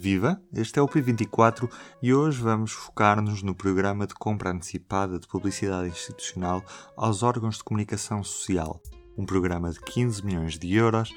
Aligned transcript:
Viva! 0.00 0.40
Este 0.54 0.78
é 0.78 0.82
o 0.82 0.86
P24 0.86 1.68
e 2.00 2.14
hoje 2.14 2.40
vamos 2.40 2.70
focar-nos 2.70 3.42
no 3.42 3.52
programa 3.52 4.06
de 4.06 4.14
compra 4.14 4.52
antecipada 4.52 5.18
de 5.18 5.26
publicidade 5.26 5.88
institucional 5.88 6.64
aos 6.96 7.24
órgãos 7.24 7.56
de 7.56 7.64
comunicação 7.64 8.22
social. 8.22 8.80
Um 9.16 9.26
programa 9.26 9.72
de 9.72 9.80
15 9.80 10.24
milhões 10.24 10.56
de 10.56 10.72
euros 10.72 11.12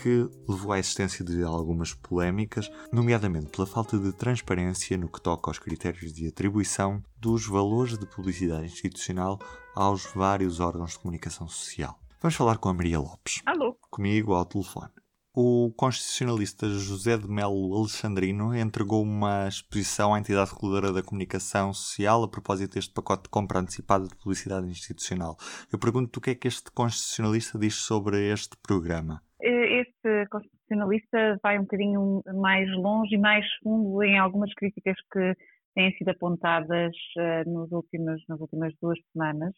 que 0.00 0.30
levou 0.48 0.72
à 0.72 0.78
existência 0.78 1.24
de 1.24 1.42
algumas 1.42 1.92
polémicas, 1.92 2.70
nomeadamente 2.92 3.48
pela 3.48 3.66
falta 3.66 3.98
de 3.98 4.12
transparência 4.12 4.96
no 4.96 5.08
que 5.08 5.20
toca 5.20 5.50
aos 5.50 5.58
critérios 5.58 6.12
de 6.12 6.28
atribuição 6.28 7.02
dos 7.18 7.44
valores 7.48 7.98
de 7.98 8.06
publicidade 8.06 8.66
institucional 8.66 9.40
aos 9.74 10.06
vários 10.14 10.60
órgãos 10.60 10.92
de 10.92 11.00
comunicação 11.00 11.48
social. 11.48 11.98
Vamos 12.22 12.36
falar 12.36 12.58
com 12.58 12.68
a 12.68 12.74
Maria 12.74 13.00
Lopes. 13.00 13.42
Alô? 13.44 13.76
Comigo 13.90 14.34
ao 14.34 14.44
telefone. 14.44 14.99
O 15.42 15.72
constitucionalista 15.74 16.66
José 16.66 17.16
de 17.16 17.26
Melo 17.26 17.74
Alexandrino 17.74 18.54
entregou 18.54 19.02
uma 19.02 19.48
exposição 19.48 20.12
à 20.12 20.18
entidade 20.18 20.52
reguladora 20.52 20.92
da 20.92 21.02
comunicação 21.02 21.72
social 21.72 22.22
a 22.22 22.28
propósito 22.28 22.74
deste 22.74 22.92
pacote 22.92 23.22
de 23.22 23.30
compra 23.30 23.60
antecipada 23.60 24.04
de 24.06 24.14
publicidade 24.16 24.68
institucional. 24.68 25.38
Eu 25.72 25.78
pergunto 25.78 26.18
o 26.18 26.20
que 26.20 26.32
é 26.32 26.34
que 26.34 26.46
este 26.46 26.70
constitucionalista 26.70 27.58
diz 27.58 27.74
sobre 27.74 28.30
este 28.30 28.54
programa. 28.62 29.22
Este 29.40 30.28
constitucionalista 30.30 31.38
vai 31.42 31.58
um 31.58 31.62
bocadinho 31.62 32.22
mais 32.34 32.70
longe 32.76 33.14
e 33.14 33.18
mais 33.18 33.46
fundo 33.62 34.02
em 34.02 34.18
algumas 34.18 34.52
críticas 34.52 34.96
que 35.10 35.34
têm 35.74 35.90
sido 35.96 36.10
apontadas 36.10 36.94
uh, 37.16 37.50
nos 37.50 37.72
últimos, 37.72 38.22
nas 38.28 38.38
últimas 38.38 38.74
duas 38.78 38.98
semanas. 39.10 39.54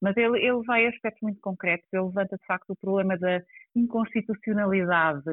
Mas 0.00 0.16
ele, 0.16 0.38
ele 0.38 0.62
vai 0.66 0.86
a 0.86 0.88
aspectos 0.90 1.22
muito 1.22 1.40
concretos, 1.40 1.86
ele 1.92 2.04
levanta 2.04 2.36
de 2.36 2.46
facto 2.46 2.70
o 2.70 2.76
problema 2.76 3.16
da 3.18 3.40
inconstitucionalidade 3.74 5.24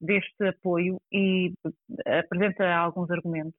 deste 0.00 0.46
apoio 0.46 1.00
e 1.12 1.52
apresenta 2.06 2.74
alguns 2.74 3.10
argumentos. 3.10 3.58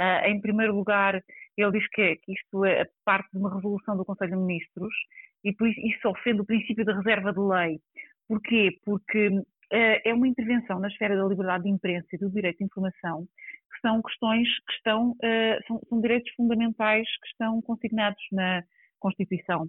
Uh, 0.00 0.28
em 0.28 0.40
primeiro 0.40 0.76
lugar, 0.76 1.20
ele 1.56 1.72
diz 1.72 1.88
que, 1.90 2.16
que, 2.16 2.32
isto 2.32 2.64
é 2.64 2.86
parte 3.04 3.28
de 3.32 3.38
uma 3.38 3.52
resolução 3.52 3.96
do 3.96 4.04
Conselho 4.04 4.30
de 4.30 4.36
Ministros 4.36 4.94
e 5.42 5.52
por 5.52 5.68
isso, 5.68 5.80
isso 5.80 6.08
ofende 6.08 6.40
o 6.40 6.46
princípio 6.46 6.84
da 6.84 6.94
reserva 6.94 7.32
de 7.32 7.40
lei. 7.40 7.80
Porquê? 8.28 8.78
Porque 8.84 9.28
uh, 9.28 9.44
é 9.72 10.14
uma 10.14 10.28
intervenção 10.28 10.78
na 10.78 10.86
esfera 10.86 11.16
da 11.16 11.26
liberdade 11.26 11.64
de 11.64 11.70
imprensa 11.70 12.06
e 12.12 12.18
do 12.18 12.30
direito 12.30 12.58
de 12.58 12.64
informação, 12.64 13.26
que 13.72 13.80
são 13.80 14.00
questões 14.02 14.48
que 14.66 14.72
estão, 14.74 15.10
uh, 15.10 15.66
são, 15.66 15.80
são 15.88 16.00
direitos 16.00 16.32
fundamentais 16.34 17.08
que 17.20 17.28
estão 17.28 17.60
consignados 17.62 18.22
na, 18.30 18.62
Constituição. 18.98 19.68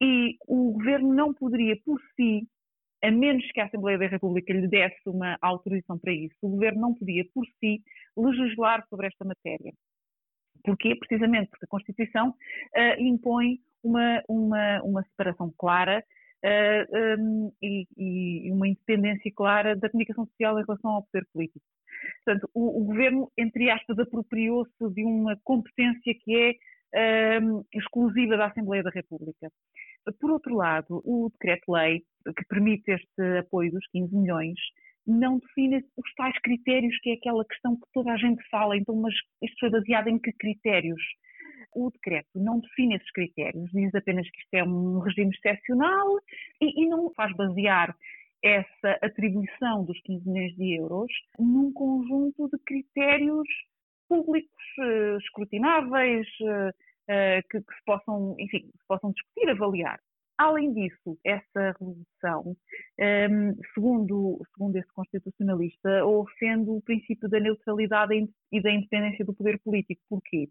E 0.00 0.36
o 0.46 0.72
governo 0.72 1.12
não 1.12 1.34
poderia, 1.34 1.76
por 1.84 2.00
si, 2.14 2.46
a 3.02 3.10
menos 3.10 3.50
que 3.52 3.60
a 3.60 3.66
Assembleia 3.66 3.98
da 3.98 4.06
República 4.06 4.52
lhe 4.52 4.66
desse 4.66 5.08
uma 5.08 5.36
autorização 5.40 5.98
para 5.98 6.12
isso, 6.12 6.34
o 6.42 6.50
governo 6.50 6.80
não 6.80 6.94
podia, 6.94 7.24
por 7.32 7.46
si, 7.60 7.82
legislar 8.16 8.84
sobre 8.88 9.06
esta 9.06 9.24
matéria. 9.24 9.72
Porquê? 10.64 10.94
Precisamente 10.96 11.50
porque 11.50 11.64
a 11.64 11.68
Constituição 11.68 12.30
uh, 12.30 13.00
impõe 13.00 13.60
uma, 13.82 14.22
uma, 14.28 14.82
uma 14.82 15.02
separação 15.04 15.52
clara 15.56 16.04
uh, 16.44 16.46
eh, 16.46 17.16
um, 17.18 17.52
e, 17.62 17.86
e, 17.96 18.50
uma 18.50 18.66
independência 18.66 19.30
clara 19.34 19.76
da 19.76 19.88
comunicação 19.88 20.26
social 20.26 20.58
em 20.58 20.64
relação 20.64 20.90
ao 20.90 21.04
poder 21.04 21.26
político. 21.32 21.64
Portanto, 22.24 22.50
o, 22.52 22.82
o 22.82 22.84
governo, 22.84 23.30
entre 23.36 23.70
aspas, 23.70 23.98
apropriou-se 23.98 24.94
de 24.94 25.04
uma 25.04 25.38
competência 25.44 26.14
que 26.22 26.36
é 26.36 26.54
uh, 26.94 27.66
exclusiva 27.74 28.36
da 28.36 28.46
Assembleia 28.46 28.82
da 28.82 28.90
República. 28.90 29.50
Por 30.20 30.30
outro 30.30 30.54
lado, 30.54 31.02
o 31.04 31.28
decreto-lei 31.30 32.02
que 32.24 32.44
permite 32.48 32.90
este 32.90 33.38
apoio 33.38 33.70
dos 33.72 33.86
15 33.88 34.14
milhões 34.14 34.58
não 35.06 35.38
define 35.38 35.82
os 35.96 36.14
tais 36.14 36.38
critérios, 36.40 36.98
que 37.00 37.10
é 37.10 37.14
aquela 37.14 37.44
questão 37.44 37.76
que 37.76 37.86
toda 37.92 38.12
a 38.12 38.16
gente 38.16 38.42
fala, 38.50 38.76
então, 38.76 38.94
mas 38.94 39.14
isto 39.42 39.66
é 39.66 39.70
baseado 39.70 40.08
em 40.08 40.18
que 40.18 40.32
critérios? 40.32 41.02
O 41.74 41.90
decreto 41.90 42.28
não 42.34 42.60
define 42.60 42.96
esses 42.96 43.10
critérios, 43.12 43.70
diz 43.72 43.94
apenas 43.94 44.28
que 44.30 44.40
isto 44.40 44.54
é 44.54 44.64
um 44.64 44.98
regime 45.00 45.30
excepcional 45.34 46.18
e, 46.60 46.82
e 46.82 46.88
não 46.88 47.12
faz 47.14 47.34
basear 47.36 47.94
essa 48.42 48.98
atribuição 49.02 49.84
dos 49.84 50.00
15 50.02 50.28
milhões 50.28 50.54
de 50.54 50.78
euros 50.78 51.12
num 51.38 51.72
conjunto 51.72 52.48
de 52.52 52.58
critérios 52.64 53.48
públicos, 54.08 54.64
uh, 54.78 55.18
escrutináveis, 55.18 56.26
uh, 56.40 56.68
uh, 56.68 57.48
que, 57.50 57.60
que, 57.60 57.74
se 57.74 57.84
possam, 57.84 58.34
enfim, 58.38 58.66
se 58.66 58.86
possam 58.86 59.12
discutir, 59.12 59.50
avaliar. 59.50 60.00
Além 60.36 60.72
disso, 60.72 61.18
essa 61.24 61.76
resolução, 61.80 62.56
ehm, 62.96 63.54
segundo, 63.74 64.40
segundo 64.54 64.76
esse 64.76 64.92
constitucionalista, 64.92 66.06
ofende 66.06 66.70
o 66.70 66.80
princípio 66.80 67.28
da 67.28 67.40
neutralidade 67.40 68.14
e 68.52 68.62
da 68.62 68.70
independência 68.70 69.24
do 69.24 69.34
poder 69.34 69.58
político. 69.64 70.00
Porquê? 70.08 70.48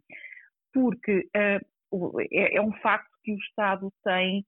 Porque 0.74 1.30
é, 1.34 1.62
é, 2.34 2.62
um 2.62 2.74
facto 2.82 3.10
que 3.24 3.32
o 3.32 3.38
Estado 3.38 3.90
tem 4.04 4.46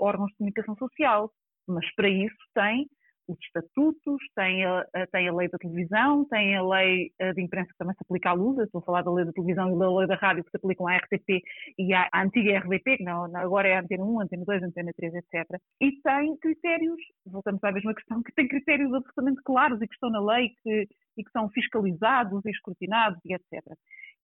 órgãos 0.00 0.32
de 0.32 0.38
comunicação 0.38 0.74
social, 0.74 1.32
mas 1.68 1.88
para 1.94 2.08
isso 2.08 2.34
tem 2.52 2.88
os 3.28 3.38
estatutos, 3.40 4.20
tem 4.34 4.64
a, 4.64 4.84
tem 5.12 5.28
a 5.28 5.34
lei 5.34 5.48
da 5.48 5.58
televisão, 5.58 6.24
tem 6.26 6.56
a 6.56 6.62
lei 6.62 7.12
eh, 7.18 7.32
de 7.32 7.42
imprensa 7.42 7.70
que 7.70 7.78
também 7.78 7.94
se 7.94 8.02
aplica 8.02 8.30
à 8.30 8.32
luz, 8.32 8.58
estou 8.58 8.80
a 8.80 8.84
falar 8.84 9.02
da 9.02 9.12
lei 9.12 9.24
da 9.24 9.32
televisão 9.32 9.74
e 9.74 9.78
da 9.78 9.96
lei 9.96 10.06
da 10.06 10.16
rádio 10.16 10.44
que 10.44 10.50
se 10.50 10.56
aplicam 10.56 10.88
à 10.88 10.96
RTP 10.96 11.42
e 11.78 11.94
à 11.94 12.08
antiga 12.14 12.58
RDP, 12.58 12.98
que 12.98 13.04
não, 13.04 13.24
agora 13.36 13.68
é 13.68 13.76
a 13.76 13.80
Antena 13.80 14.04
1, 14.04 14.20
Antena 14.20 14.44
2, 14.44 14.62
Antena 14.62 14.92
3, 14.96 15.14
etc. 15.14 15.60
E 15.80 15.92
tem 16.02 16.36
critérios, 16.38 17.00
voltamos 17.26 17.62
à 17.64 17.72
mesma 17.72 17.94
questão, 17.94 18.22
que 18.22 18.32
tem 18.32 18.48
critérios 18.48 18.92
absolutamente 18.92 19.42
claros 19.44 19.80
e 19.80 19.86
que 19.86 19.94
estão 19.94 20.10
na 20.10 20.20
lei 20.20 20.50
que, 20.62 20.88
e 21.16 21.24
que 21.24 21.30
são 21.30 21.48
fiscalizados 21.50 22.44
e 22.44 22.50
escrutinados 22.50 23.20
e 23.24 23.34
etc. 23.34 23.62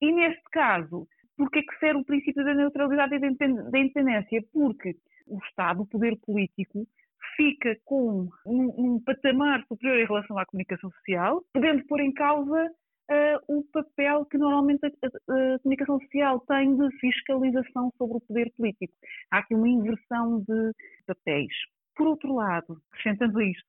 E 0.00 0.12
neste 0.12 0.44
caso, 0.52 1.06
porque 1.36 1.60
é 1.60 1.62
que 1.62 1.78
serve 1.78 2.00
o 2.00 2.04
princípio 2.04 2.44
da 2.44 2.54
neutralidade 2.54 3.14
e 3.14 3.18
da 3.18 3.78
independência? 3.78 4.44
Porque 4.52 4.96
o 5.26 5.38
Estado, 5.38 5.82
o 5.82 5.86
poder 5.86 6.16
político, 6.24 6.86
fica 7.36 7.76
com 7.84 8.28
um, 8.46 8.94
um, 8.94 9.00
patamar 9.04 9.64
superior 9.66 9.98
em 9.98 10.06
relação 10.06 10.38
à 10.38 10.46
comunicação 10.46 10.90
social, 10.90 11.42
podendo 11.52 11.84
pôr 11.86 12.00
em 12.00 12.12
causa 12.12 12.70
uh, 13.10 13.58
o 13.58 13.64
papel 13.72 14.24
que 14.26 14.38
normalmente 14.38 14.84
a, 14.84 14.88
a, 14.88 15.54
a, 15.54 15.58
comunicação 15.60 15.98
social 16.00 16.40
tem 16.40 16.76
de 16.76 16.90
fiscalização 16.98 17.90
sobre 17.98 18.16
o 18.16 18.20
poder 18.20 18.52
político. 18.56 18.92
Há 19.30 19.38
aqui 19.38 19.54
uma 19.54 19.68
inversão 19.68 20.40
de 20.40 20.72
papéis. 21.06 21.52
Por 21.96 22.06
outro 22.06 22.34
lado, 22.34 22.80
acrescentando 22.92 23.40
isto, 23.40 23.64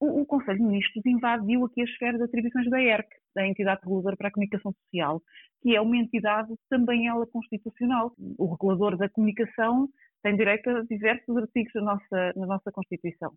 o, 0.00 0.22
o 0.22 0.26
Conselho 0.26 0.58
de 0.58 0.64
Ministros 0.64 1.04
invadiu 1.06 1.64
aqui 1.64 1.80
a 1.80 1.84
esfera 1.84 2.16
de 2.16 2.24
atribuições 2.24 2.70
da 2.70 2.80
ERC, 2.80 3.08
da 3.34 3.46
Entidade 3.46 3.80
Reguladora 3.82 4.16
para 4.16 4.28
a 4.28 4.32
Comunicação 4.32 4.72
Social, 4.84 5.22
que 5.60 5.74
é 5.74 5.80
uma 5.80 5.96
entidade 5.96 6.54
também 6.70 7.08
ela 7.08 7.26
constitucional. 7.26 8.12
O 8.38 8.46
regulador 8.46 8.96
da 8.96 9.08
comunicação 9.08 9.88
tem 10.22 10.36
direito 10.36 10.68
a 10.70 10.82
diversos 10.82 11.36
artigos 11.36 11.72
da 11.72 11.80
nossa, 11.82 12.32
na 12.36 12.46
nossa 12.46 12.72
Constituição. 12.72 13.32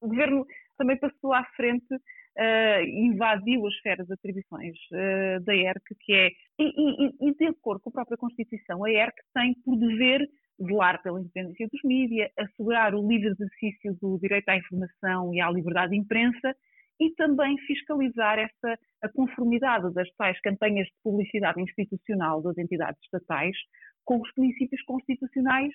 O 0.00 0.08
Governo 0.08 0.46
também 0.76 0.96
passou 0.96 1.32
à 1.32 1.44
frente, 1.56 1.92
uh, 1.94 2.82
invadiu 2.82 3.66
as 3.66 3.74
esferas 3.74 4.06
de 4.06 4.14
atribuições 4.14 4.76
uh, 4.92 5.44
da 5.44 5.54
ERC, 5.54 5.94
que 6.00 6.12
é, 6.12 6.28
e, 6.58 6.64
e, 6.64 7.28
e 7.28 7.34
de 7.34 7.46
acordo 7.46 7.80
com 7.82 7.90
a 7.90 7.92
própria 7.92 8.16
Constituição, 8.16 8.84
a 8.84 8.90
ERC 8.90 9.16
tem 9.34 9.54
por 9.64 9.76
dever 9.76 10.28
velar 10.58 11.02
pela 11.02 11.20
independência 11.20 11.68
dos 11.72 11.80
mídias, 11.82 12.30
assegurar 12.38 12.94
o 12.94 13.08
livre 13.08 13.28
exercício 13.28 13.96
do 14.00 14.18
direito 14.18 14.48
à 14.50 14.56
informação 14.56 15.32
e 15.34 15.40
à 15.40 15.50
liberdade 15.50 15.92
de 15.92 15.98
imprensa 15.98 16.54
e 17.00 17.10
também 17.14 17.56
fiscalizar 17.66 18.38
esta, 18.38 18.78
a 19.02 19.08
conformidade 19.08 19.92
das 19.94 20.08
tais 20.16 20.38
campanhas 20.42 20.86
de 20.86 20.94
publicidade 21.02 21.60
institucional 21.62 22.42
das 22.42 22.58
entidades 22.58 23.00
estatais 23.02 23.56
com 24.04 24.20
os 24.20 24.30
princípios 24.34 24.82
constitucionais 24.82 25.72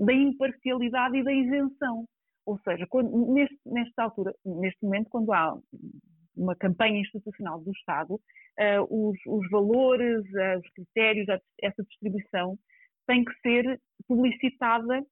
da 0.00 0.12
imparcialidade 0.12 1.18
e 1.18 1.22
da 1.22 1.32
isenção. 1.32 2.06
Ou 2.46 2.58
seja, 2.60 2.86
quando, 2.88 3.32
neste, 3.32 3.58
nesta 3.66 4.04
altura, 4.04 4.34
neste 4.44 4.82
momento, 4.82 5.10
quando 5.10 5.32
há 5.32 5.56
uma 6.36 6.56
campanha 6.56 7.00
institucional 7.00 7.60
do 7.60 7.70
Estado, 7.70 8.14
uh, 8.14 9.08
os, 9.10 9.18
os, 9.26 9.50
valores, 9.50 10.24
uh, 10.24 10.58
os 10.58 10.70
critérios, 10.70 11.26
essa 11.62 11.82
distribuição 11.84 12.58
tem 13.06 13.24
que 13.24 13.32
ser 13.42 13.80
publicitada 14.08 15.04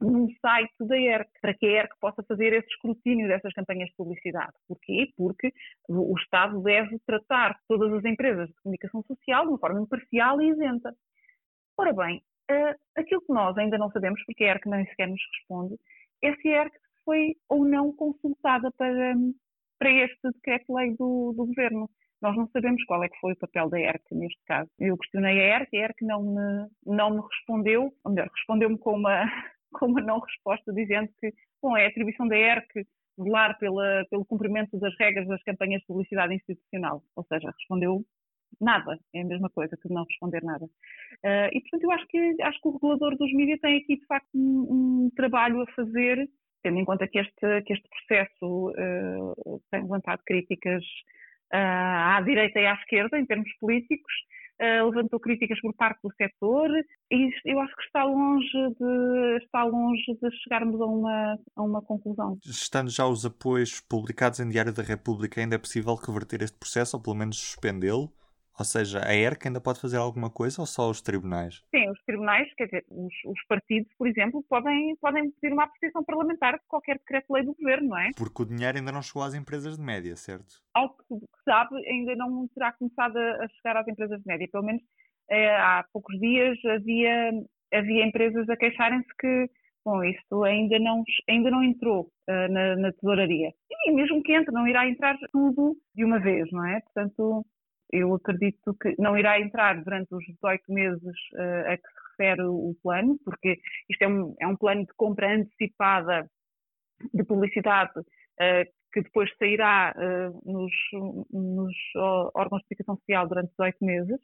num 0.00 0.28
site 0.40 0.74
da 0.80 0.98
ERC, 0.98 1.30
para 1.40 1.54
que 1.54 1.66
a 1.66 1.82
ERC 1.82 1.92
possa 2.00 2.22
fazer 2.24 2.52
esse 2.52 2.68
escrutínio 2.68 3.28
dessas 3.28 3.52
campanhas 3.52 3.88
de 3.90 3.96
publicidade. 3.96 4.52
Porquê? 4.66 5.10
Porque 5.16 5.52
o 5.88 6.16
Estado 6.18 6.60
deve 6.62 6.98
tratar 7.06 7.58
todas 7.68 7.92
as 7.92 8.04
empresas 8.04 8.48
de 8.48 8.54
comunicação 8.62 9.02
social 9.02 9.44
de 9.44 9.50
uma 9.50 9.58
forma 9.58 9.80
imparcial 9.80 10.40
e 10.40 10.48
isenta. 10.50 10.94
Ora 11.78 11.92
bem, 11.92 12.22
Uh, 12.50 12.74
aquilo 12.96 13.22
que 13.22 13.32
nós 13.32 13.56
ainda 13.56 13.78
não 13.78 13.90
sabemos, 13.90 14.22
porque 14.26 14.44
a 14.44 14.48
ERC 14.48 14.68
nem 14.68 14.86
sequer 14.86 15.08
nos 15.08 15.20
responde, 15.32 15.76
é 16.22 16.34
se 16.36 16.48
a 16.48 16.62
ERC 16.62 16.74
foi 17.04 17.36
ou 17.48 17.64
não 17.64 17.92
consultada 17.92 18.70
para, 18.72 19.14
para 19.78 19.90
este 19.90 20.30
decreto-lei 20.34 20.94
do, 20.96 21.32
do 21.36 21.46
Governo. 21.46 21.88
Nós 22.20 22.36
não 22.36 22.48
sabemos 22.48 22.82
qual 22.84 23.02
é 23.04 23.08
que 23.08 23.18
foi 23.20 23.32
o 23.32 23.38
papel 23.38 23.68
da 23.68 23.78
ERC 23.78 24.14
neste 24.14 24.42
caso. 24.46 24.70
Eu 24.78 24.96
questionei 24.96 25.40
a 25.40 25.58
ERC, 25.58 25.76
a 25.76 25.80
ERC 25.80 26.04
não 26.04 26.22
me, 26.22 26.68
não 26.86 27.10
me 27.10 27.22
respondeu, 27.22 27.92
ou 28.02 28.12
melhor, 28.12 28.28
respondeu-me 28.34 28.78
com 28.78 28.94
uma, 28.94 29.24
com 29.72 29.86
uma 29.86 30.00
não 30.00 30.20
resposta, 30.20 30.72
dizendo 30.72 31.10
que, 31.20 31.32
bom, 31.62 31.76
é 31.76 31.86
atribuição 31.86 32.26
da 32.26 32.36
ERC 32.36 32.86
velar 33.18 33.58
pela, 33.58 34.04
pelo 34.10 34.24
cumprimento 34.24 34.78
das 34.78 34.94
regras 34.98 35.26
das 35.28 35.42
campanhas 35.42 35.80
de 35.80 35.86
publicidade 35.86 36.34
institucional. 36.34 37.02
Ou 37.14 37.24
seja, 37.24 37.52
respondeu 37.58 38.04
nada, 38.60 38.98
é 39.14 39.20
a 39.22 39.24
mesma 39.24 39.50
coisa 39.50 39.76
que 39.76 39.92
não 39.92 40.04
responder 40.04 40.42
nada. 40.42 40.64
Uh, 40.64 41.48
e, 41.52 41.60
portanto, 41.60 41.84
eu 41.84 41.90
acho 41.92 42.06
que, 42.06 42.42
acho 42.42 42.60
que 42.60 42.68
o 42.68 42.72
regulador 42.72 43.16
dos 43.16 43.32
mídias 43.32 43.60
tem 43.60 43.78
aqui, 43.78 43.96
de 43.96 44.06
facto, 44.06 44.28
um, 44.34 45.06
um 45.06 45.10
trabalho 45.16 45.62
a 45.62 45.66
fazer, 45.72 46.28
tendo 46.62 46.78
em 46.78 46.84
conta 46.84 47.06
que 47.06 47.18
este, 47.18 47.62
que 47.62 47.72
este 47.72 47.88
processo 47.88 48.70
uh, 48.70 49.62
tem 49.70 49.82
levantado 49.82 50.22
críticas 50.24 50.82
uh, 51.52 52.16
à 52.16 52.20
direita 52.24 52.60
e 52.60 52.66
à 52.66 52.74
esquerda, 52.74 53.18
em 53.18 53.26
termos 53.26 53.50
políticos, 53.58 54.12
Uh, 54.54 54.86
levantou 54.88 55.18
críticas 55.18 55.60
por 55.60 55.74
parte 55.74 55.98
do 56.00 56.14
setor 56.14 56.70
e 57.10 57.28
eu 57.44 57.58
acho 57.58 57.74
que 57.74 57.82
está 57.82 58.04
longe 58.04 58.52
de, 58.78 59.44
está 59.44 59.64
longe 59.64 60.14
de 60.22 60.30
chegarmos 60.44 60.80
a 60.80 60.86
uma, 60.86 61.38
a 61.56 61.62
uma 61.62 61.82
conclusão. 61.82 62.38
Estando 62.44 62.88
já 62.88 63.04
os 63.04 63.26
apoios 63.26 63.80
publicados 63.80 64.38
em 64.38 64.48
Diário 64.48 64.72
da 64.72 64.84
República, 64.84 65.40
ainda 65.40 65.56
é 65.56 65.58
possível 65.58 65.96
reverter 65.96 66.40
este 66.40 66.56
processo 66.56 66.96
ou 66.96 67.02
pelo 67.02 67.16
menos 67.16 67.36
suspendê-lo? 67.36 68.12
Ou 68.58 68.64
seja, 68.64 69.00
a 69.04 69.14
ERC 69.14 69.48
ainda 69.48 69.60
pode 69.60 69.80
fazer 69.80 69.96
alguma 69.96 70.30
coisa 70.30 70.60
ou 70.60 70.66
só 70.66 70.88
os 70.88 71.02
tribunais? 71.02 71.62
Sim, 71.74 71.90
os 71.90 72.00
tribunais, 72.04 72.52
quer 72.54 72.66
dizer, 72.66 72.84
os, 72.88 73.12
os, 73.26 73.46
partidos, 73.48 73.92
por 73.98 74.06
exemplo, 74.06 74.44
podem, 74.48 74.96
podem 75.00 75.30
pedir 75.32 75.52
uma 75.52 75.64
apreciação 75.64 76.04
parlamentar 76.04 76.54
de 76.54 76.64
qualquer 76.68 76.98
decreto-lei 76.98 77.44
do 77.44 77.54
governo, 77.54 77.88
não 77.88 77.98
é? 77.98 78.10
Porque 78.16 78.42
o 78.42 78.46
dinheiro 78.46 78.78
ainda 78.78 78.92
não 78.92 79.02
chegou 79.02 79.22
às 79.22 79.34
empresas 79.34 79.76
de 79.76 79.82
média, 79.82 80.14
certo? 80.14 80.62
Ao 80.72 80.88
que 80.96 81.02
se 81.08 81.26
sabe, 81.44 81.76
ainda 81.88 82.14
não 82.14 82.46
terá 82.54 82.72
começado 82.72 83.16
a 83.16 83.48
chegar 83.48 83.76
às 83.76 83.88
empresas 83.88 84.20
de 84.20 84.26
média. 84.26 84.48
Pelo 84.50 84.64
menos 84.64 84.82
é, 85.28 85.56
há 85.56 85.84
poucos 85.92 86.18
dias 86.20 86.56
havia, 86.64 87.32
havia 87.72 88.06
empresas 88.06 88.48
a 88.48 88.56
queixarem-se 88.56 89.08
que 89.18 89.50
Bom, 89.84 90.02
isso 90.02 90.42
ainda 90.44 90.78
não, 90.78 91.04
ainda 91.28 91.50
não 91.50 91.62
entrou 91.62 92.10
uh, 92.26 92.48
na, 92.50 92.74
na, 92.74 92.92
tesouraria. 92.92 93.52
E 93.86 93.92
mesmo 93.92 94.22
que 94.22 94.32
entre, 94.32 94.50
não 94.50 94.66
irá 94.66 94.88
entrar 94.88 95.14
tudo 95.30 95.76
de 95.94 96.02
uma 96.02 96.18
vez, 96.18 96.50
não 96.50 96.66
é? 96.66 96.80
Portanto, 96.80 97.44
eu 97.94 98.14
acredito 98.14 98.74
que 98.74 98.94
não 98.98 99.16
irá 99.16 99.40
entrar 99.40 99.82
durante 99.82 100.14
os 100.14 100.24
18 100.26 100.72
meses 100.72 101.14
uh, 101.34 101.72
a 101.72 101.76
que 101.76 101.88
se 101.88 102.10
refere 102.10 102.42
o 102.42 102.76
plano, 102.82 103.18
porque 103.24 103.60
isto 103.88 104.02
é 104.02 104.08
um, 104.08 104.34
é 104.40 104.46
um 104.46 104.56
plano 104.56 104.84
de 104.84 104.92
compra 104.94 105.32
antecipada 105.32 106.28
de 107.12 107.24
publicidade 107.24 107.98
uh, 107.98 108.72
que 108.92 109.02
depois 109.02 109.30
sairá 109.38 109.94
uh, 109.96 110.52
nos, 110.52 110.72
nos, 111.30 111.74
órgãos 112.34 112.62
de 112.62 112.68
comunicação 112.68 112.96
social 112.96 113.28
durante 113.28 113.50
18 113.50 113.84
meses, 113.84 114.20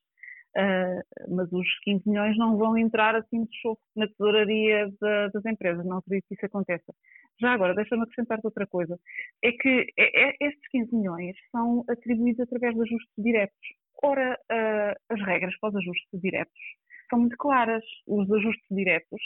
mas 1.28 1.50
os 1.52 1.78
15 1.84 2.08
milhões 2.08 2.36
não 2.36 2.56
vão 2.56 2.76
entrar 2.76 3.14
assim 3.14 3.44
de 3.44 3.60
choque 3.60 3.82
na 3.94 4.08
tesouraria 4.08 4.86
de, 4.88 5.30
das 5.32 5.44
empresas, 5.46 5.84
não 5.86 5.98
acredito 5.98 6.26
que 6.28 6.34
isso 6.34 6.46
aconteça. 6.46 6.92
Já 7.40 7.52
agora, 7.52 7.74
deixa-me 7.74 8.02
acrescentar 8.02 8.38
outra 8.42 8.66
coisa. 8.66 8.98
É 9.42 9.52
que 9.52 9.86
é, 9.98 10.28
é, 10.28 10.36
estes 10.40 10.68
15 10.70 10.94
milhões 10.94 11.34
são 11.50 11.84
atribuídos 11.88 12.40
através 12.40 12.74
de 12.74 12.82
ajustes 12.82 13.14
diretos. 13.16 13.58
Ora, 14.02 14.38
uh, 14.50 15.14
as 15.14 15.20
regras 15.26 15.58
para 15.58 15.70
os 15.70 15.76
ajustes 15.76 16.20
diretos 16.20 16.60
são 17.08 17.20
muito 17.20 17.36
claras. 17.38 17.82
Os 18.06 18.30
ajustes 18.30 18.66
diretos 18.70 19.20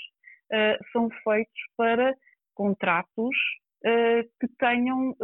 uh, 0.52 0.84
são 0.92 1.08
feitos 1.24 1.60
para 1.76 2.14
contratos 2.54 3.36
uh, 3.84 4.22
que 4.40 4.48
tenham 4.58 5.14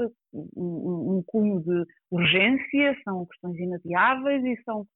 um, 0.57 1.19
um 1.19 1.25
cunho 1.27 1.61
de 1.61 1.85
urgência, 2.11 2.97
são 3.05 3.27
questões 3.27 3.59
inadiáveis 3.59 4.45
e 4.45 4.63
são 4.65 4.87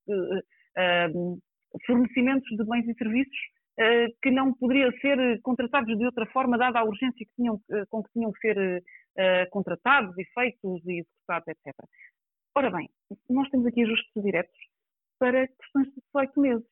fornecimentos 1.86 2.48
de 2.56 2.64
bens 2.64 2.88
e 2.88 2.94
serviços 2.94 3.38
eh, 3.76 4.06
que 4.22 4.30
não 4.30 4.54
poderiam 4.54 4.92
ser 5.00 5.40
contratados 5.42 5.98
de 5.98 6.04
outra 6.04 6.24
forma, 6.26 6.56
dada 6.56 6.78
a 6.78 6.84
urgência 6.84 7.26
que 7.26 7.34
tinham, 7.34 7.60
eh, 7.72 7.84
com 7.90 8.04
que 8.04 8.12
tinham 8.12 8.30
que 8.30 8.38
ser 8.38 8.56
uh, 8.58 9.50
contratados 9.50 10.16
e 10.16 10.24
feitos 10.26 10.80
e 10.86 11.00
executados, 11.00 11.48
etc. 11.48 11.74
Ora 12.54 12.70
bem, 12.70 12.88
nós 13.28 13.50
temos 13.50 13.66
aqui 13.66 13.82
ajustes 13.82 14.22
diretos 14.22 14.56
para 15.18 15.48
questões 15.48 15.88
de 15.88 16.00
18 16.14 16.40
meses. 16.40 16.68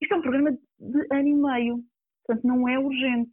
Isto 0.00 0.14
é 0.14 0.16
um 0.16 0.22
programa 0.22 0.52
de 0.52 1.06
ano 1.10 1.28
e 1.28 1.34
meio, 1.34 1.84
portanto 2.24 2.46
não 2.46 2.68
é 2.68 2.78
urgente. 2.78 3.32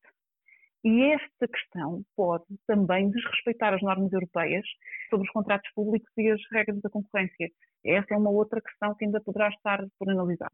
E 0.83 1.03
esta 1.11 1.47
questão 1.47 2.03
pode 2.15 2.45
também 2.65 3.11
desrespeitar 3.11 3.73
as 3.75 3.83
normas 3.83 4.11
europeias 4.13 4.65
sobre 5.11 5.27
os 5.27 5.33
contratos 5.33 5.69
públicos 5.75 6.11
e 6.17 6.31
as 6.31 6.41
regras 6.51 6.81
da 6.81 6.89
concorrência. 6.89 7.49
Essa 7.85 8.15
é 8.15 8.17
uma 8.17 8.31
outra 8.31 8.61
questão 8.61 8.95
que 8.95 9.05
ainda 9.05 9.21
poderá 9.21 9.49
estar 9.49 9.85
por 9.99 10.09
analisar. 10.09 10.51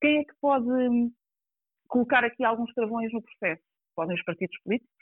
Quem 0.00 0.18
é 0.18 0.24
que 0.24 0.34
pode 0.40 0.68
colocar 1.88 2.22
aqui 2.24 2.44
alguns 2.44 2.72
travões 2.74 3.12
no 3.12 3.22
processo. 3.22 3.62
Podem 3.96 4.14
os 4.14 4.22
partidos 4.22 4.56
políticos, 4.62 4.94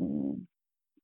um, 0.00 0.42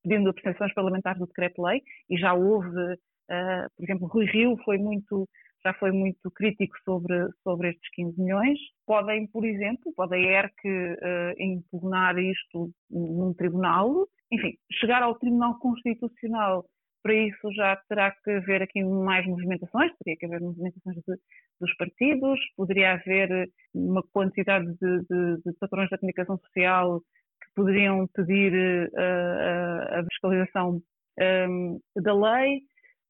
pedindo 0.02 0.30
abstenções 0.30 0.74
parlamentares 0.74 1.20
do 1.20 1.26
decreto-lei, 1.26 1.82
e 2.10 2.18
já 2.18 2.34
houve, 2.34 2.68
uh, 2.68 3.70
por 3.76 3.84
exemplo, 3.84 4.08
Rui 4.08 4.26
Rio 4.26 4.56
foi 4.64 4.78
muito, 4.78 5.28
já 5.62 5.72
foi 5.74 5.92
muito 5.92 6.28
crítico 6.32 6.74
sobre, 6.84 7.28
sobre 7.44 7.70
estes 7.70 7.88
15 7.92 8.20
milhões. 8.20 8.58
Podem, 8.84 9.28
por 9.28 9.44
exemplo, 9.44 9.92
pode 9.94 10.14
a 10.14 10.18
ERC 10.18 10.66
uh, 10.66 11.34
impugnar 11.38 12.18
isto 12.18 12.72
num 12.90 13.32
tribunal, 13.34 14.08
enfim, 14.32 14.56
chegar 14.72 15.02
ao 15.02 15.14
Tribunal 15.14 15.58
Constitucional 15.58 16.64
para 17.02 17.14
isso 17.14 17.52
já 17.52 17.76
terá 17.88 18.10
que 18.10 18.30
haver 18.30 18.62
aqui 18.62 18.82
mais 18.84 19.26
movimentações, 19.26 19.92
teria 19.98 20.16
que 20.18 20.26
haver 20.26 20.40
movimentações 20.40 20.96
de, 20.96 21.16
dos 21.60 21.74
partidos, 21.76 22.38
poderia 22.56 22.92
haver 22.92 23.50
uma 23.74 24.02
quantidade 24.12 24.66
de, 24.66 24.98
de, 25.00 25.42
de 25.44 25.52
patrões 25.58 25.90
da 25.90 25.98
comunicação 25.98 26.38
social 26.38 27.00
que 27.00 27.54
poderiam 27.54 28.06
pedir 28.14 28.88
uh, 28.92 29.98
a 29.98 30.04
fiscalização 30.04 30.80
um, 31.48 31.80
da 31.96 32.14
lei, 32.14 32.58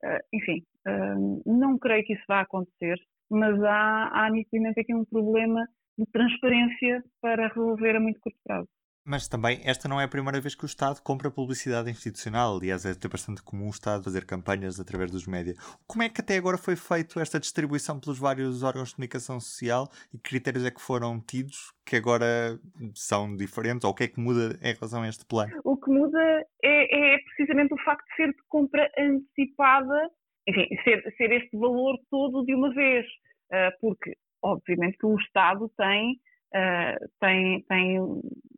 uh, 0.05 0.21
enfim, 0.33 0.63
um, 0.87 1.43
não 1.47 1.79
creio 1.79 2.05
que 2.05 2.15
isso 2.15 2.25
vá 2.27 2.41
acontecer, 2.41 2.99
mas 3.31 3.63
há, 3.63 4.11
há 4.13 4.31
nitidamente 4.31 4.81
aqui 4.81 4.95
um 4.95 5.05
problema 5.05 5.67
de 5.99 6.07
transparência 6.07 7.03
para 7.21 7.49
resolver 7.49 7.97
a 7.97 8.01
muito 8.01 8.21
curto 8.21 8.39
prazo. 8.45 8.69
Mas 9.05 9.27
também 9.27 9.61
esta 9.65 9.89
não 9.89 10.01
é 10.01 10.05
a 10.05 10.09
primeira 10.09 10.41
vez 10.41 10.55
que 10.55 10.65
o 10.65 10.67
Estado 10.67 11.03
compra 11.03 11.31
publicidade 11.31 11.91
institucional. 11.91 12.57
Aliás, 12.57 12.87
é 12.87 13.09
bastante 13.09 13.43
comum 13.43 13.67
o 13.67 13.71
Estado 13.71 14.05
fazer 14.05 14.25
campanhas 14.25 14.79
através 14.79 15.11
dos 15.11 15.27
médias. 15.27 15.57
Como 15.89 16.05
é 16.05 16.09
que 16.09 16.21
até 16.21 16.37
agora 16.37 16.57
foi 16.57 16.77
feito 16.77 17.19
esta 17.19 17.41
distribuição 17.41 17.99
pelos 17.99 18.19
vários 18.19 18.63
órgãos 18.63 18.91
de 18.91 18.95
comunicação 18.95 19.41
social 19.41 19.89
e 20.15 20.19
que 20.19 20.31
critérios 20.31 20.65
é 20.65 20.71
que 20.71 20.81
foram 20.81 21.21
tidos 21.21 21.73
que 21.85 21.97
agora 21.97 22.59
são 22.95 23.37
diferentes? 23.37 23.85
Ou 23.85 23.91
o 23.91 23.95
que 23.95 24.05
é 24.05 24.09
que 24.09 24.21
muda 24.21 24.57
em 24.63 24.73
relação 24.73 25.03
a 25.03 25.09
este 25.09 25.27
plano? 25.27 25.53
O 25.65 25.77
que 25.77 25.91
muda 25.91 26.47
é, 26.63 27.15
é 27.15 27.19
precisamente 27.19 27.75
o 27.75 27.85
facto 27.85 28.07
de 28.07 28.15
ser 28.15 28.29
de 28.29 28.43
compra 28.49 28.89
antecipada, 28.97 30.11
enfim, 30.47 30.69
ser, 30.85 31.03
ser 31.17 31.33
este 31.33 31.57
valor 31.57 31.99
todo 32.09 32.45
de 32.45 32.55
uma 32.55 32.73
vez. 32.73 33.05
Uh, 33.51 33.69
porque, 33.81 34.17
obviamente, 34.43 34.97
que 34.97 35.07
o 35.07 35.19
Estado 35.19 35.69
tem 35.77 36.21
uh, 36.55 37.09
tem, 37.21 37.63
tem, 37.63 37.99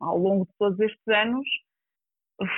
ao 0.01 0.19
longo 0.19 0.45
de 0.47 0.53
todos 0.59 0.79
estes 0.81 1.09
anos, 1.09 1.47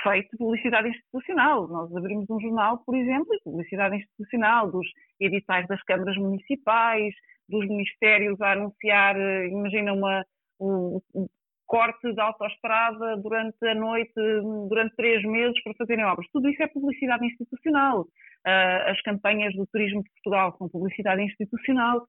feito 0.03 0.37
publicidade 0.37 0.89
institucional. 0.89 1.67
Nós 1.67 1.95
abrimos 1.95 2.29
um 2.29 2.39
jornal, 2.39 2.79
por 2.85 2.95
exemplo, 2.95 3.33
e 3.33 3.43
publicidade 3.43 3.97
institucional 3.97 4.71
dos 4.71 4.87
editais 5.19 5.67
das 5.67 5.81
câmaras 5.83 6.17
municipais, 6.17 7.13
dos 7.47 7.67
ministérios 7.67 8.39
a 8.41 8.53
anunciar, 8.53 9.15
eh, 9.17 9.47
imagina 9.47 9.93
uma, 9.93 10.25
um, 10.59 10.99
um 11.13 11.27
corte 11.65 12.13
de 12.13 12.19
autoestrada 12.19 13.17
durante 13.17 13.65
a 13.67 13.75
noite, 13.75 14.13
durante 14.69 14.95
três 14.95 15.23
meses 15.23 15.61
para 15.63 15.73
fazerem 15.75 16.05
obras. 16.05 16.27
Tudo 16.31 16.49
isso 16.49 16.63
é 16.63 16.67
publicidade 16.67 17.25
institucional. 17.25 18.01
Uh, 18.01 18.89
as 18.91 19.01
campanhas 19.01 19.53
do 19.55 19.67
turismo 19.67 20.01
de 20.01 20.09
Portugal 20.11 20.55
são 20.57 20.69
publicidade 20.69 21.21
institucional. 21.21 22.07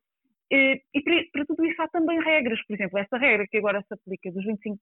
E, 0.50 0.82
para, 1.32 1.44
tudo 1.44 1.64
isso 1.66 1.80
há 1.82 1.88
também 1.88 2.18
regras, 2.20 2.58
por 2.66 2.74
exemplo, 2.74 2.98
essa 2.98 3.18
regra 3.18 3.46
que 3.46 3.58
agora 3.58 3.82
se 3.82 3.92
aplica 3.94 4.32
dos 4.32 4.44
25% 4.46 4.78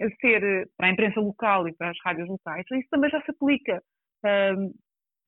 a 0.00 0.20
ser 0.20 0.42
eh, 0.42 0.64
para 0.76 0.86
a 0.86 0.90
imprensa 0.90 1.20
local 1.20 1.68
e 1.68 1.74
para 1.74 1.90
as 1.90 1.98
rádios 2.02 2.28
locais, 2.28 2.64
isso 2.72 2.88
também 2.90 3.10
já 3.10 3.20
se 3.22 3.30
aplica. 3.30 3.82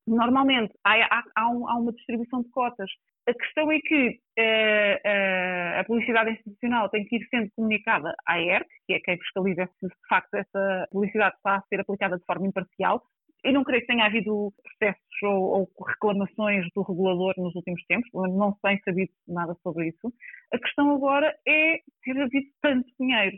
normalmente 0.06 0.72
há, 0.84 0.94
há, 1.18 1.24
há, 1.36 1.50
um, 1.50 1.64
uma 1.64 1.92
distribuição 1.92 2.42
de 2.42 2.50
cotas. 2.50 2.90
A 3.28 3.34
questão 3.34 3.70
é 3.72 3.78
que 3.80 4.20
uh, 4.38 5.80
a 5.80 5.84
publicidade 5.84 6.30
institucional 6.30 6.90
tem 6.90 7.04
que 7.06 7.16
ir 7.16 7.26
sendo 7.28 7.50
comunicada 7.56 8.14
à 8.26 8.38
ERC, 8.38 8.68
que 8.86 8.94
é 8.94 9.00
quem 9.00 9.18
fiscaliza 9.18 9.66
se 9.80 9.86
de 9.86 9.94
facto 10.08 10.34
essa 10.34 10.88
publicidade 10.90 11.34
está 11.36 11.56
a 11.56 11.62
ser 11.62 11.80
aplicada 11.80 12.18
de 12.18 12.24
forma 12.24 12.46
imparcial, 12.46 13.02
eu 13.44 13.52
não 13.52 13.62
creio 13.62 13.82
que 13.82 13.86
tenha 13.86 14.06
havido 14.06 14.52
processos 14.62 15.22
ou, 15.22 15.68
ou, 15.76 15.86
reclamações 15.86 16.66
do 16.74 16.82
regulador 16.82 17.34
nos 17.36 17.54
últimos 17.54 17.84
tempos, 17.86 18.08
não 18.12 18.56
tem 18.62 18.80
sabido 18.80 19.12
nada 19.28 19.54
sobre 19.62 19.88
isso. 19.88 20.12
A 20.52 20.58
questão 20.58 20.90
agora 20.94 21.34
é 21.46 21.78
ter 22.02 22.18
havido 22.18 22.46
tanto 22.62 22.88
dinheiro. 22.98 23.36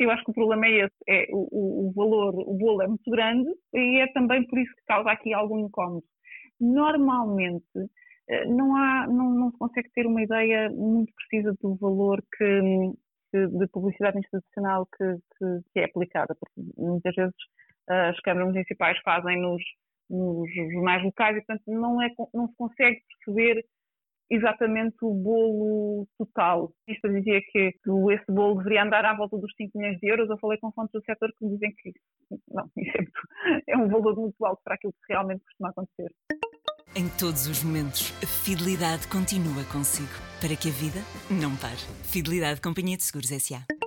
Eu 0.00 0.10
acho 0.10 0.24
que 0.24 0.30
o 0.30 0.34
problema 0.34 0.66
é 0.66 0.84
esse, 0.84 0.96
é 1.08 1.26
o, 1.30 1.88
o 1.88 1.92
valor, 1.92 2.34
o 2.34 2.54
bolo 2.54 2.82
é 2.82 2.88
muito 2.88 3.10
grande 3.10 3.50
e 3.74 4.00
é 4.00 4.06
também 4.12 4.46
por 4.46 4.58
isso 4.58 4.74
que 4.74 4.84
causa 4.86 5.10
aqui 5.10 5.32
algum 5.32 5.66
incómodo. 5.66 6.04
Normalmente 6.60 7.64
eh, 8.28 8.46
não, 8.46 8.76
há, 8.76 9.06
não, 9.06 9.30
não 9.30 9.50
se 9.50 9.58
consegue 9.58 9.90
ter 9.94 10.06
uma 10.06 10.22
ideia 10.22 10.70
muito 10.70 11.12
precisa 11.14 11.56
do 11.60 11.74
valor 11.76 12.22
que, 12.36 12.60
que 13.30 13.46
de 13.46 13.66
publicidade 13.68 14.18
institucional 14.18 14.86
que, 14.86 15.04
que, 15.38 15.60
que 15.72 15.80
é 15.80 15.84
aplicada, 15.84 16.34
porque 16.38 16.70
muitas 16.76 17.14
vezes 17.14 17.34
as 18.08 18.18
câmaras 18.20 18.52
municipais 18.52 18.98
fazem-nos 19.00 19.62
nos 20.10 20.48
jornais 20.72 21.02
locais 21.02 21.36
e, 21.36 21.40
portanto, 21.40 21.62
não, 21.66 22.02
é, 22.02 22.08
não 22.34 22.48
se 22.48 22.56
consegue 22.56 23.00
perceber 23.24 23.64
exatamente 24.30 24.96
o 25.02 25.12
bolo 25.12 26.06
total. 26.18 26.72
Isto 26.88 27.08
dizia 27.08 27.40
que 27.50 27.74
esse 28.12 28.32
bolo 28.32 28.56
deveria 28.56 28.84
andar 28.84 29.04
à 29.04 29.14
volta 29.14 29.36
dos 29.36 29.52
5 29.56 29.78
milhões 29.78 29.98
de 29.98 30.08
euros. 30.08 30.28
Eu 30.28 30.38
falei 30.38 30.58
com 30.58 30.72
fontes 30.72 30.92
do 30.92 31.04
setor 31.04 31.30
que 31.38 31.44
me 31.44 31.52
dizem 31.52 31.74
que 31.76 31.92
não, 32.48 32.64
isso 32.76 32.96
é, 32.96 33.00
muito, 33.00 33.64
é 33.68 33.76
um 33.76 33.88
valor 33.88 34.16
muito 34.16 34.44
alto 34.44 34.60
para 34.64 34.74
aquilo 34.74 34.92
que 34.92 35.12
realmente 35.12 35.44
costuma 35.44 35.70
acontecer. 35.70 36.10
Em 36.94 37.08
todos 37.18 37.46
os 37.46 37.62
momentos, 37.64 38.12
a 38.22 38.26
fidelidade 38.26 39.08
continua 39.08 39.64
consigo, 39.72 40.12
para 40.40 40.54
que 40.56 40.68
a 40.68 40.72
vida 40.72 41.00
não 41.30 41.56
pare. 41.56 41.80
Fidelidade 42.04 42.60
Companhia 42.60 42.98
de 42.98 43.02
Seguros 43.02 43.32
S.A. 43.32 43.81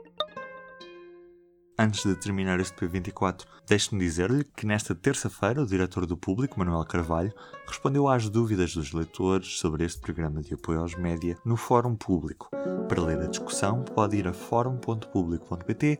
Antes 1.77 2.05
de 2.05 2.15
terminar 2.15 2.58
este 2.62 2.74
P24, 2.74 3.44
deixe-me 3.67 4.00
dizer-lhe 4.00 4.46
que 4.46 4.65
nesta 4.65 4.96
terça-feira 4.96 5.62
o 5.62 5.65
diretor 5.65 6.05
do 6.05 6.15
Público, 6.15 6.58
Manuel 6.58 6.86
Carvalho, 6.86 7.34
respondeu 7.67 8.08
às 8.08 8.29
dúvidas 8.29 8.74
dos 8.74 8.94
leitores 8.94 9.60
sobre 9.60 9.84
este 9.84 10.00
programa 10.00 10.41
de 10.41 10.53
apoio 10.53 10.79
aos 10.79 10.96
média 10.96 11.38
no 11.44 11.58
Fórum 11.58 11.94
Público. 11.94 12.50
Para 12.88 13.01
ler 13.01 13.20
a 13.20 13.27
discussão, 13.27 13.84
pode 13.84 14.15
ir 14.15 14.25
a 14.25 14.32
fórum.público.pt. 14.32 16.00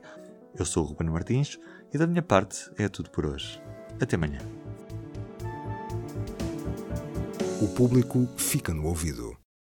Eu 0.58 0.64
sou 0.64 0.82
o 0.82 0.86
Ruben 0.86 1.10
Martins 1.10 1.58
e 1.92 1.98
da 1.98 2.06
minha 2.06 2.22
parte 2.22 2.70
é 2.78 2.88
tudo 2.88 3.10
por 3.10 3.26
hoje. 3.26 3.60
Até 4.00 4.16
amanhã. 4.16 4.40
O 7.60 7.68
público 7.68 8.26
fica 8.38 8.72
no 8.72 8.86
ouvido. 8.86 9.36